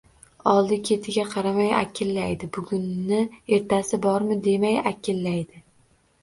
Oldi-ketiga 0.51 1.25
qaramay, 1.33 1.69
akillaydi. 1.79 2.49
Bugunni 2.57 3.19
ertasi 3.59 4.01
bor, 4.07 4.27
demay 4.49 4.81
akillaydi. 4.95 5.63